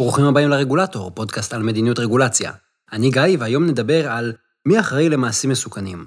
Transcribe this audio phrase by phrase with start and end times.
[0.00, 2.52] ברוכים הבאים לרגולטור, פודקאסט על מדיניות רגולציה.
[2.92, 4.32] אני גיא, והיום נדבר על
[4.66, 6.06] מי אחראי למעשים מסוכנים.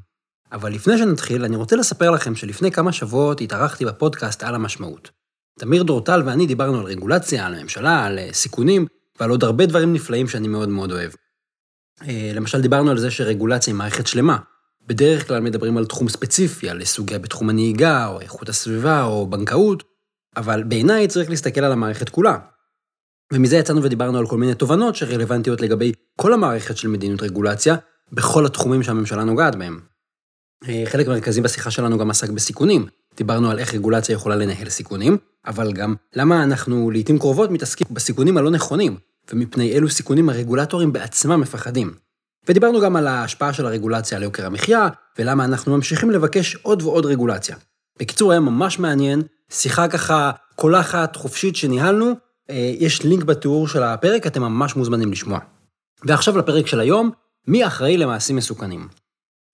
[0.52, 5.12] אבל לפני שנתחיל, אני רוצה לספר לכם שלפני כמה שבועות התארחתי בפודקאסט על המשמעות.
[5.60, 8.86] תמיר דורטל ואני דיברנו על רגולציה, על הממשלה, על אה, סיכונים,
[9.20, 11.12] ועל עוד הרבה דברים נפלאים שאני מאוד מאוד אוהב.
[12.02, 14.38] אה, למשל, דיברנו על זה שרגולציה היא מערכת שלמה.
[14.88, 19.84] בדרך כלל מדברים על תחום ספציפי, על סוגיה בתחום הנהיגה, או איכות הסביבה, או בנקאות,
[20.38, 22.38] אבל בעיניי צריך להסתכל על המערכת כולה.
[23.34, 27.76] ומזה יצאנו ודיברנו על כל מיני תובנות שרלוונטיות לגבי כל המערכת של מדיניות רגולציה,
[28.12, 29.80] בכל התחומים שהממשלה נוגעת בהם.
[30.68, 32.86] אה, חלק מרכזי בשיחה שלנו גם עסק בסיכונים.
[33.18, 38.38] דיברנו על איך רגולציה יכולה לנהל סיכונים, אבל גם למה אנחנו לעיתים קרובות מתעסקים בסיכונים
[38.38, 38.98] הלא נכונים,
[39.32, 41.94] ומפני אילו סיכונים הרגולטורים בעצמם מפחדים.
[42.48, 44.88] ודיברנו גם על ההשפעה של הרגולציה על יוקר המחיה,
[45.20, 47.56] ולמה אנחנו ממשיכים לבקש עוד ועוד רגולציה.
[48.00, 49.22] בקיצור, היה ממש מעניין,
[49.52, 52.14] שיחה ככה קולחת, חופשית שניהלנו,
[52.50, 55.40] יש לינק בתיאור של הפרק, אתם ממש מוזמנים לשמוע.
[56.06, 57.12] ועכשיו לפרק של היום,
[57.48, 58.88] מי אחראי למעשים מסוכנים?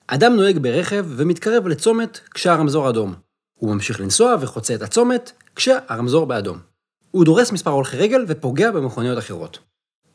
[0.08, 3.16] אדם נוהג ברכב ומתקרב לצומת כשהרמזור אדום.
[3.54, 6.59] הוא ממשיך לנסוע וחוצה את הצומת כשהרמזור באדום.
[7.12, 9.59] הוא דורס מספר הולכי רגל ופוגע במכוניות אחרות.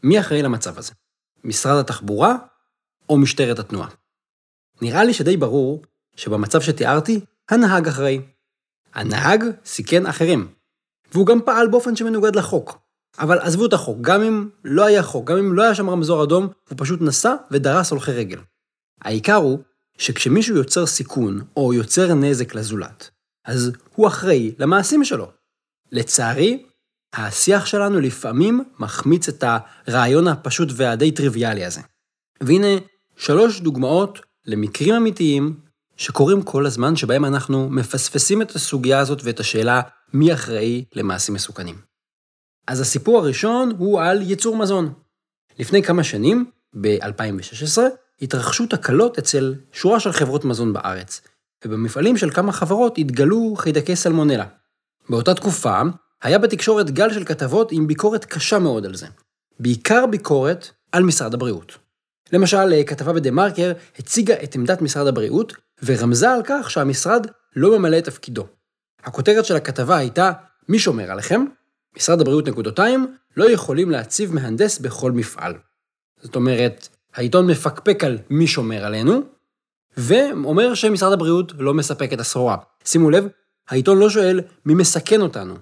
[0.03, 0.93] מי אחראי למצב הזה?
[1.45, 2.37] משרד התחבורה
[3.09, 3.89] או משטרת התנועה?
[4.83, 5.83] נראה לי שדי ברור
[6.17, 8.21] שבמצב שתיארתי, הנהג אחראי.
[8.95, 10.54] הנהג סיכן אחרים,
[11.15, 12.79] והוא גם פעל באופן שמנוגד לחוק.
[13.19, 16.25] אבל עזבו את החוק, גם אם לא היה חוק, גם אם לא היה שם רמזור
[16.25, 18.39] אדום, הוא פשוט נסע ודרס הולכי רגל.
[19.01, 19.59] העיקר הוא
[19.99, 23.11] שכשמישהו יוצר סיכון או יוצר נזק לזולת,
[23.45, 25.31] אז הוא אחראי למעשים שלו.
[25.93, 26.67] לצערי,
[27.15, 29.45] השיח שלנו לפעמים מחמיץ את
[29.87, 31.81] הרעיון הפשוט והדי טריוויאלי הזה.
[32.41, 32.79] והנה
[33.17, 35.61] שלוש דוגמאות למקרים אמיתיים
[35.97, 39.81] שקורים כל הזמן שבהם אנחנו מפספסים את הסוגיה הזאת ואת השאלה
[40.15, 41.75] מי אחראי למעשים מסוכנים.
[42.67, 44.93] אז הסיפור הראשון הוא על ייצור מזון.
[45.59, 47.79] לפני כמה שנים, ב-2016,
[48.23, 51.21] התרחשו תקלות אצל שורה של חברות מזון בארץ,
[51.65, 54.47] ובמפעלים של כמה חברות התגלו חיידקי סלמונלה.
[55.09, 55.81] באותה תקופה,
[56.23, 59.07] היה בתקשורת גל של כתבות עם ביקורת קשה מאוד על זה.
[59.61, 61.79] בעיקר ביקורת על משרד הבריאות.
[62.33, 67.27] למשל, כתבה בדה מרקר הציגה את עמדת משרד הבריאות, ורמזה על כך שהמשרד
[67.57, 68.47] לא ממלא את תפקידו.
[69.05, 70.33] הכותרת של הכתבה הייתה,
[70.69, 71.45] מי שומר עליכם?
[71.97, 75.55] משרד הבריאות נקודותיים לא יכולים להציב מהנדס בכל מפעל.
[76.21, 79.23] זאת אומרת, העיתון מפקפק על מי שומר עלינו,
[79.97, 82.57] ואומר שמשרד הבריאות לא מספק את הסחורה.
[82.85, 83.27] שימו לב,
[83.69, 85.55] העיתון לא שואל מי מסכן אותנו.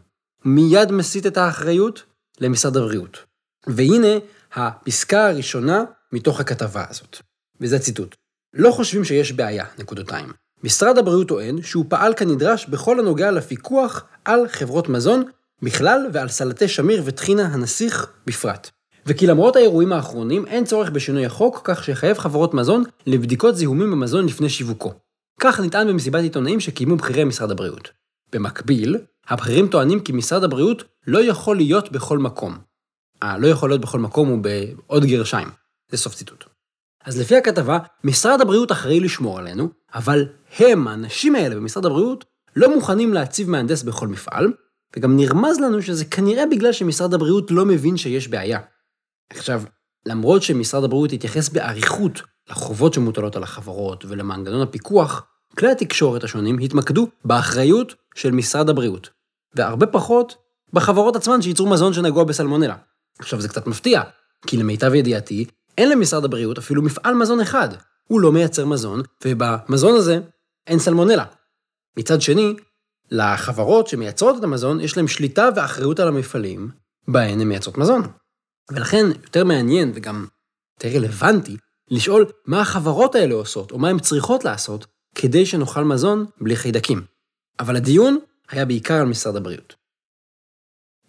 [0.45, 2.03] מיד מסיט את האחריות
[2.41, 3.19] למשרד הבריאות.
[3.67, 4.09] והנה
[4.53, 7.19] הפסקה הראשונה מתוך הכתבה הזאת.
[7.61, 8.15] וזה ציטוט.
[8.55, 10.33] לא חושבים שיש בעיה, נקודותיים.
[10.65, 15.25] משרד הבריאות טוען שהוא פעל כנדרש בכל הנוגע לפיקוח על חברות מזון
[15.63, 18.71] בכלל ועל סלטי שמיר וטחינה הנסיך בפרט.
[19.07, 24.27] וכי למרות האירועים האחרונים אין צורך בשינוי החוק כך שיחייב חברות מזון לבדיקות זיהומים במזון
[24.27, 24.93] לפני שיווקו.
[25.41, 27.91] כך נטען במסיבת עיתונאים שקיימו בכירי משרד הבריאות.
[28.33, 28.97] במקביל,
[29.29, 32.59] הבכירים טוענים כי משרד הבריאות לא יכול להיות בכל מקום.
[33.23, 35.49] הלא יכול להיות בכל מקום הוא בעוד גרשיים.
[35.91, 36.52] זה סוף ציטוט.
[37.05, 40.27] אז לפי הכתבה, משרד הבריאות אחראי לשמור עלינו, אבל
[40.59, 42.25] הם, האנשים האלה במשרד הבריאות,
[42.57, 44.53] לא מוכנים להציב מהנדס בכל מפעל,
[44.97, 48.59] וגם נרמז לנו שזה כנראה בגלל שמשרד הבריאות לא מבין שיש בעיה.
[49.31, 49.63] עכשיו,
[50.07, 55.27] למרות שמשרד הבריאות התייחס באריכות לחובות שמוטלות על החברות ולמנגנון הפיקוח,
[55.59, 59.11] כלי התקשורת השונים התמקדו באחריות של משרד הבריאות,
[59.55, 60.35] והרבה פחות
[60.73, 62.77] בחברות עצמן שייצרו מזון שנגוע בסלמונלה.
[63.19, 64.03] עכשיו זה קצת מפתיע,
[64.47, 65.45] כי למיטב ידיעתי,
[65.79, 67.69] אין למשרד הבריאות אפילו מפעל מזון אחד.
[68.05, 70.21] הוא לא מייצר מזון, ובמזון הזה
[70.67, 71.25] אין סלמונלה.
[71.97, 72.57] מצד שני,
[73.11, 76.71] לחברות שמייצרות את המזון, יש להם שליטה ואחריות על המפעלים,
[77.09, 78.03] בהן הן מייצרות מזון.
[78.71, 80.27] ולכן יותר מעניין וגם
[80.79, 81.57] יותר רלוונטי
[81.91, 87.03] לשאול מה החברות האלה עושות, או מה הן צריכות לעשות, כדי שנאכל מזון בלי חיידקים.
[87.61, 88.19] אבל הדיון
[88.49, 89.75] היה בעיקר על משרד הבריאות.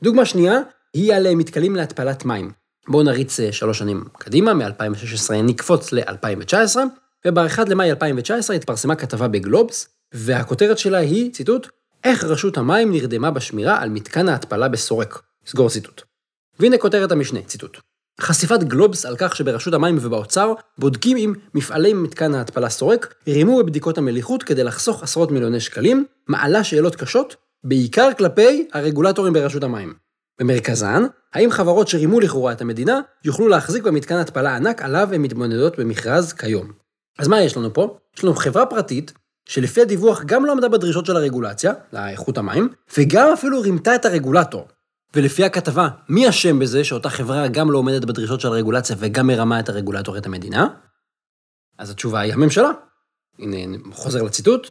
[0.03, 0.59] דוגמה שנייה
[0.93, 2.51] היא על מתקלים להתפלת מים.
[2.87, 6.77] בואו נריץ אה, שלוש שנים קדימה, מ-2016 נקפוץ ל-2019,
[7.25, 11.67] וב-1 למאי 2019 התפרסמה כתבה בגלובס, והכותרת שלה היא, ציטוט,
[12.03, 15.21] איך רשות המים נרדמה בשמירה על מתקן ההתפלה בסורק.
[15.45, 16.01] סגור ציטוט.
[16.59, 17.77] והנה כותרת המשנה, ציטוט.
[18.21, 23.97] חשיפת גלובס על כך שברשות המים ובאוצר בודקים אם מפעלי מתקן ההתפלה סורק רימו בבדיקות
[23.97, 29.93] המליחות כדי לחסוך עשרות מיליוני שקלים, מעלה שאלות קשות, בעיקר כלפי הרגולטורים ברשות המים.
[30.39, 31.03] במרכזן,
[31.33, 36.33] האם חברות שרימו לכאורה את המדינה יוכלו להחזיק במתקן התפלה ענק עליו הן מתמודדות במכרז
[36.33, 36.71] כיום.
[37.19, 37.97] אז מה יש לנו פה?
[38.17, 39.13] יש לנו חברה פרטית,
[39.45, 44.67] שלפי הדיווח גם לא עמדה בדרישות של הרגולציה, לאיכות המים, וגם אפילו רימתה את הרגולטור.
[45.15, 49.59] ולפי הכתבה, מי אשם בזה שאותה חברה גם לא עומדת בדרישות של הרגולציה וגם מרמה
[49.59, 50.67] את הרגולטור את המדינה?
[51.77, 52.69] אז התשובה היא הממשלה.
[53.39, 54.69] הנה, חוזר לציטוט.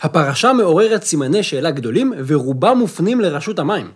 [0.00, 3.92] הפרשה מעוררת סימני שאלה גדולים ורובם מופנים לרשות המים.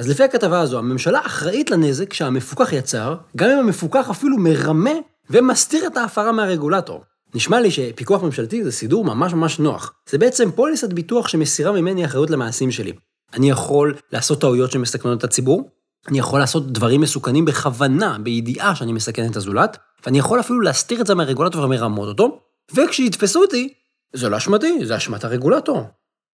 [0.00, 4.90] אז לפי הכתבה הזו, הממשלה אחראית לנזק שהמפוקח יצר, גם אם המפוקח אפילו מרמה
[5.30, 7.04] ומסתיר את ההפרה מהרגולטור.
[7.34, 9.92] נשמע לי שפיקוח ממשלתי זה סידור ממש ממש נוח.
[10.08, 12.92] זה בעצם פוליסת ביטוח שמסירה ממני אחריות למעשים שלי.
[13.34, 15.70] אני יכול לעשות טעויות שמסכנות את הציבור,
[16.08, 19.76] אני יכול לעשות דברים מסוכנים בכוונה, בידיעה שאני מסכן את הזולת,
[20.06, 22.40] ואני יכול אפילו להסתיר את זה מהרגולטור ומרמות אותו,
[22.74, 23.72] וכשיתפסו אותי,
[24.12, 25.84] זה לא אשמתי, זה אשמת הרגולטור.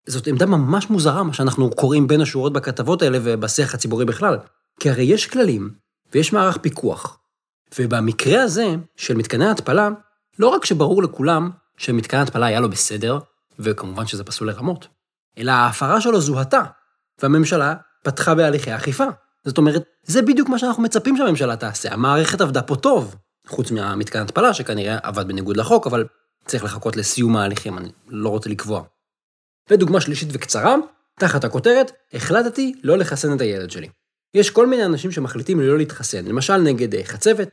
[0.08, 4.38] זאת עמדה ממש מוזרה, מה שאנחנו קוראים בין השורות בכתבות האלה ובשיח הציבורי בכלל.
[4.80, 5.70] כי הרי יש כללים,
[6.14, 7.18] ויש מערך פיקוח.
[7.78, 9.88] ובמקרה הזה, של מתקני ההתפלה,
[10.38, 13.18] לא רק שברור לכולם שמתקן ההתפלה היה לו בסדר,
[13.58, 14.88] וכמובן שזה פסול לרמות,
[15.38, 16.62] אלא ההפרה שלו זוהתה,
[17.22, 19.04] והממשלה פתחה בהליכי אכיפה.
[19.44, 23.16] זאת אומרת, זה בדיוק מה שאנחנו מצפים שהממשלה תעשה, המערכת עבדה פה טוב.
[23.46, 26.04] חוץ מהמתקן התפלה, שכנראה עבד בניגוד לחוק, אבל
[26.46, 28.82] צריך לחכות לסיום ההליכים, אני לא רוצה לקבוע.
[29.70, 30.76] ודוגמה שלישית וקצרה,
[31.18, 33.88] תחת הכותרת, החלטתי לא לחסן את הילד שלי.
[34.34, 37.48] יש כל מיני אנשים שמחליטים לא להתחסן, למשל נגד אה, חצבת,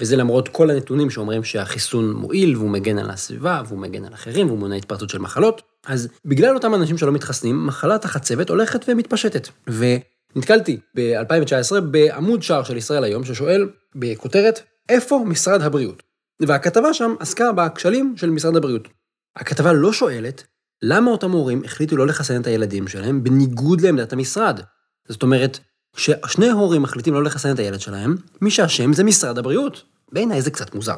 [0.00, 4.46] וזה למרות כל הנתונים שאומרים שהחיסון מועיל והוא מגן על הסביבה והוא מגן על אחרים
[4.46, 9.48] והוא מונע התפרצות של מחלות, אז בגלל אותם אנשים שלא מתחסנים, מחלת החצבת הולכת ומתפשטת.
[9.66, 16.02] ונתקלתי ב-2019 בעמוד שער של ישראל היום ששואל בכותרת, איפה משרד הבריאות?
[16.42, 18.88] והכתבה שם עסקה בכשלים של משרד הבריאות.
[19.36, 20.44] הכתבה לא שואלת
[20.82, 24.60] למה אותם הורים החליטו לא לחסן את הילדים שלהם בניגוד לעמדת המשרד.
[25.08, 25.58] זאת אומרת,
[25.96, 29.82] כששני הורים מחליטים לא לחסן את הילד שלהם, מי שאשם זה משרד הבריאות.
[30.12, 30.96] בעיניי זה קצת מוזר.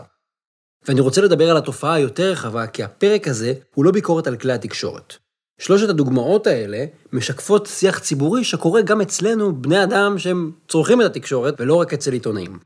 [0.88, 4.52] ואני רוצה לדבר על התופעה היותר רחבה, כי הפרק הזה הוא לא ביקורת על כלי
[4.52, 5.14] התקשורת.
[5.60, 11.54] שלושת הדוגמאות האלה משקפות שיח ציבורי שקורה גם אצלנו, בני אדם שהם צורכים את התקשורת,
[11.60, 12.58] ולא רק אצל עיתונאים.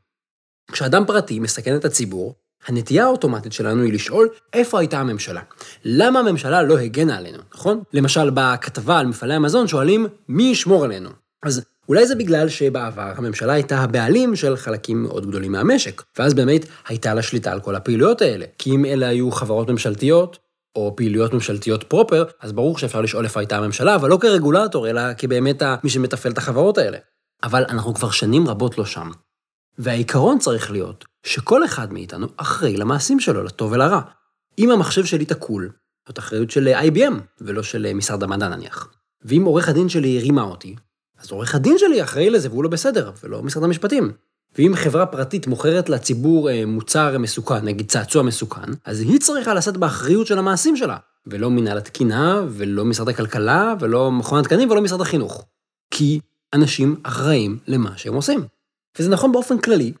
[0.71, 2.35] כשאדם פרטי מסכן את הציבור,
[2.67, 5.41] הנטייה האוטומטית שלנו היא לשאול איפה הייתה הממשלה.
[5.85, 7.81] למה הממשלה לא הגנה עלינו, נכון?
[7.93, 11.09] למשל, בכתבה על מפעלי המזון שואלים מי ישמור עלינו.
[11.43, 16.65] אז אולי זה בגלל שבעבר הממשלה הייתה הבעלים של חלקים מאוד גדולים מהמשק, ואז באמת
[16.87, 18.45] הייתה לה שליטה על כל הפעילויות האלה.
[18.57, 20.37] כי אם אלה היו חברות ממשלתיות,
[20.75, 25.01] או פעילויות ממשלתיות פרופר, אז ברור שאפשר לשאול איפה הייתה הממשלה, אבל לא כרגולטור, אלא
[25.17, 26.97] כבאמת מי שמתפעל את החברות האלה.
[27.43, 29.09] אבל אנחנו כבר שנים רבות לא שם.
[29.77, 34.01] והעיקרון צריך להיות שכל אחד מאיתנו אחראי למעשים שלו, לטוב ולרע.
[34.59, 35.69] אם המחשב שלי תקול,
[36.07, 38.87] זאת אחריות של IBM, ולא של משרד המדע נניח.
[39.25, 40.75] ואם עורך הדין שלי הרימה אותי,
[41.19, 44.11] אז עורך הדין שלי אחראי לזה והוא לא בסדר, ולא משרד המשפטים.
[44.57, 49.77] ואם חברה פרטית מוכרת לציבור אה, מוצר מסוכן, נגיד צעצוע מסוכן, אז היא צריכה לשאת
[49.77, 50.97] באחריות של המעשים שלה,
[51.27, 55.45] ולא מנהל התקינה, ולא משרד הכלכלה, ולא מכון התקנים, ולא משרד החינוך.
[55.91, 56.19] כי
[56.53, 58.45] אנשים אחראים למה שהם עושים.
[58.99, 59.93] וזה נכון באופן כללי,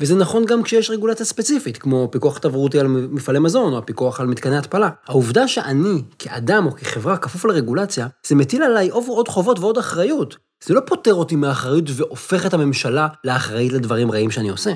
[0.00, 4.26] וזה נכון גם כשיש רגולציה ספציפית, כמו פיקוח תברואתי על מפעלי מזון, או הפיקוח על
[4.26, 4.90] מתקני התפלה.
[5.06, 10.36] העובדה שאני, כאדם או כחברה, כפוף לרגולציה, זה מטיל עליי עוד חובות ועוד אחריות.
[10.64, 14.72] זה לא פוטר אותי מאחריות והופך את הממשלה לאחראית לדברים רעים שאני עושה.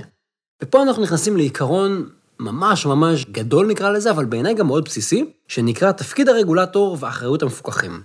[0.63, 2.09] ופה אנחנו נכנסים לעיקרון
[2.41, 8.03] ממש ממש גדול נקרא לזה, אבל בעיניי גם מאוד בסיסי, שנקרא תפקיד הרגולטור ואחריות המפוקחים.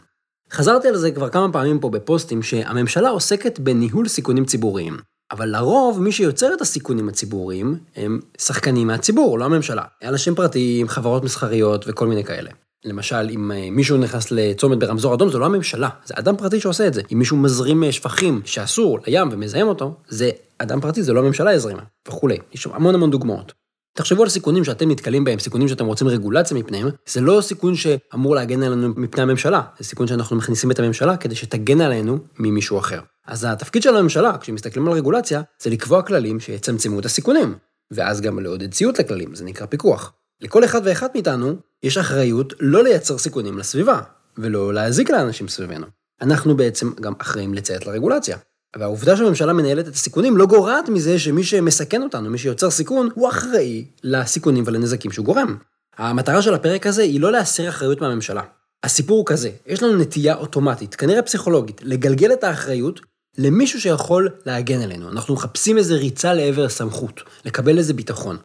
[0.52, 4.98] חזרתי על זה כבר כמה פעמים פה בפוסטים, שהממשלה עוסקת בניהול סיכונים ציבוריים.
[5.32, 9.84] אבל לרוב, מי שיוצר את הסיכונים הציבוריים, הם שחקנים מהציבור, לא הממשלה.
[10.04, 12.50] אנשים פרטיים, חברות מסחריות וכל מיני כאלה.
[12.86, 16.88] למשל, אם אה, מישהו נכנס לצומת ברמזור אדום, זה לא הממשלה, זה אדם פרטי שעושה
[16.88, 17.02] את זה.
[17.14, 21.52] אם מישהו מזרים אה, שפכים שאסור לים ומזהם אותו, זה אדם פרטי, זה לא הממשלה
[21.52, 22.38] הזרימה, וכולי.
[22.54, 23.54] יש המון המון דוגמאות.
[23.98, 28.36] תחשבו על סיכונים שאתם נתקלים בהם, סיכונים שאתם רוצים רגולציה מפניהם, זה לא סיכון שאמור
[28.36, 33.00] להגן עלינו מפני הממשלה, זה סיכון שאנחנו מכניסים את הממשלה כדי שתגן עלינו ממישהו אחר.
[33.28, 37.56] אז התפקיד של הממשלה, כשמסתכלים על רגולציה, זה לקבוע כללים שיצמצמו את הסיכונים,
[37.92, 40.14] ואז גם לעודד ציות לכללים, זה נקרא פיקוח.
[40.42, 44.02] לכל אחד ואחד מאיתנו יש אחריות לא לייצר סיכונים לסביבה,
[44.38, 45.86] ולא להזיק לאנשים סביבנו.
[46.22, 48.38] אנחנו בעצם גם אחראים לציית לרגולציה.
[48.78, 53.30] והעובדה שהממשלה מנהלת את הסיכונים לא גורעת מזה שמי שמסכן אותנו, מי שיוצר סיכון, הוא
[53.30, 55.58] אחראי לסיכונים ולנזקים שהוא גורם.
[55.98, 58.42] המטרה של הפרק הזה היא לא להסיר אחריות מהממשלה.
[58.84, 63.02] הסיפור הוא כזה, יש לנו נטייה אוטומטית, כנראה פסיכולוגית, לגלגל את האחריות
[63.38, 65.10] למישהו שיכול להגן עלינו.
[65.10, 68.38] אנחנו מחפשים איזה ריצה לעבר הסמכות, לקבל איזה ביטחון.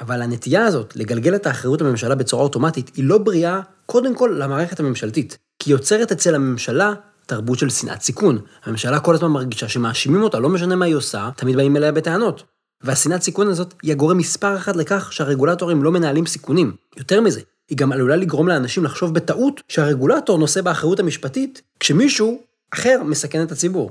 [0.00, 4.80] אבל הנטייה הזאת לגלגל את האחריות לממשלה בצורה אוטומטית היא לא בריאה, קודם כל למערכת
[4.80, 5.38] הממשלתית.
[5.58, 6.92] כי יוצרת אצל הממשלה
[7.26, 8.38] תרבות של שנאת סיכון.
[8.64, 12.42] הממשלה כל הזמן מרגישה שמאשימים אותה, לא משנה מה היא עושה, תמיד באים אליה בטענות.
[12.82, 16.72] והשנאת סיכון הזאת היא הגורם מספר אחת לכך שהרגולטורים לא מנהלים סיכונים.
[16.96, 23.02] יותר מזה, היא גם עלולה לגרום לאנשים לחשוב בטעות שהרגולטור נושא באחריות המשפטית, כשמישהו אחר
[23.04, 23.90] מסכן את הציבור.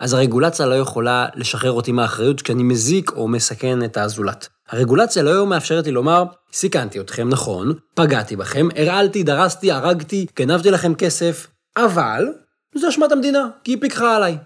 [0.00, 4.48] אז הרגולציה לא יכולה לשחרר אותי מהאחריות כשאני מזיק או מסכן את הזולת.
[4.68, 10.94] הרגולציה לא מאפשרת לי לומר, סיכנתי אתכם, נכון, פגעתי בכם, הרעלתי, דרסתי, הרגתי, גנבתי לכם
[10.94, 12.24] כסף, אבל
[12.78, 14.38] זו אשמת המדינה, כי היא פיקחה עליי.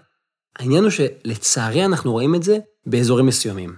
[0.59, 3.75] העניין הוא שלצערי אנחנו רואים את זה באזורים מסוימים.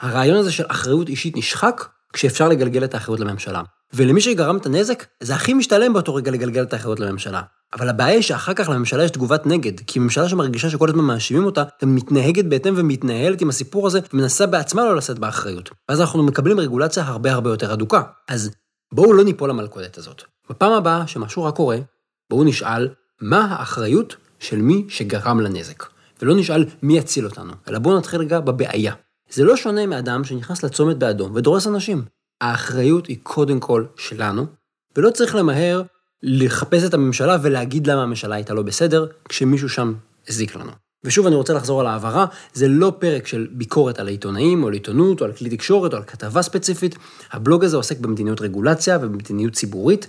[0.00, 3.62] הרעיון הזה של אחריות אישית נשחק כשאפשר לגלגל את האחריות לממשלה.
[3.92, 7.42] ולמי שגרם את הנזק, זה הכי משתלם באותו רגע לגלגל את האחריות לממשלה.
[7.74, 11.44] אבל הבעיה היא שאחר כך לממשלה יש תגובת נגד, כי ממשלה שמרגישה שכל הזמן מאשימים
[11.44, 15.70] אותה, ומתנהגת בהתאם ומתנהלת עם הסיפור הזה, ומנסה בעצמה לא לשאת באחריות.
[15.88, 18.02] ואז אנחנו מקבלים רגולציה הרבה הרבה יותר אדוקה.
[18.28, 18.50] אז
[18.92, 20.22] בואו לא ניפול למלכודת הזאת.
[20.50, 21.78] בפעם הבאה שמשהו רע קורה,
[22.30, 22.88] בואו נשאל
[23.20, 25.84] מה האחריות של מי שגרם לנזק.
[26.22, 28.92] ולא נשאל מי יציל אותנו, אלא בואו נתחיל רגע בבעיה.
[29.30, 32.04] זה לא שונה מאדם שנכנס לצומת באדום ודורס אנשים.
[32.40, 34.46] האחריות היא קודם כל שלנו,
[34.96, 35.82] ולא צריך למהר
[36.22, 39.94] לחפש את הממשלה ולהגיד למה הממשלה הייתה לא בסדר, כשמישהו שם
[40.28, 40.70] הזיק לנו.
[41.04, 44.74] ושוב אני רוצה לחזור על ההעברה, זה לא פרק של ביקורת על העיתונאים, או על
[44.74, 46.96] עיתונות, או על כלי תקשורת, או על כתבה ספציפית.
[47.32, 50.06] הבלוג הזה עוסק במדיניות רגולציה ובמדיניות ציבורית,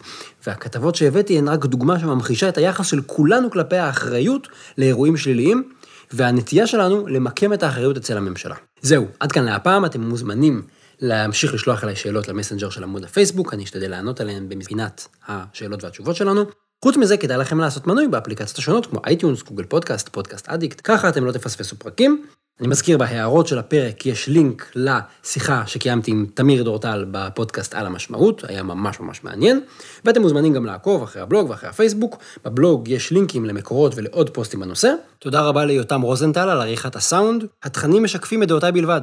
[0.47, 4.47] והכתבות שהבאתי הן רק דוגמה שממחישה את היחס של כולנו כלפי האחריות
[4.77, 5.63] לאירועים שליליים,
[6.11, 8.55] והנטייה שלנו למקם את האחריות אצל הממשלה.
[8.81, 10.61] זהו, עד כאן להפעם, אתם מוזמנים
[11.01, 16.15] להמשיך לשלוח אליי שאלות למסנג'ר של עמוד הפייסבוק, אני אשתדל לענות עליהן בפינת השאלות והתשובות
[16.15, 16.45] שלנו.
[16.83, 21.09] חוץ מזה, כדאי לכם לעשות מנוי באפליקציות השונות כמו iTunes, Google Podcast, Podcast Addict, ככה
[21.09, 22.25] אתם לא תפספסו פרקים.
[22.59, 28.43] אני מזכיר בהערות של הפרק יש לינק לשיחה שקיימתי עם תמיר דורטל בפודקאסט על המשמעות,
[28.47, 29.61] היה ממש ממש מעניין,
[30.05, 34.93] ואתם מוזמנים גם לעקוב אחרי הבלוג ואחרי הפייסבוק, בבלוג יש לינקים למקורות ולעוד פוסטים בנושא.
[35.19, 39.01] תודה רבה ליותם רוזנטל על עריכת הסאונד, התכנים משקפים את דעותיי בלבד.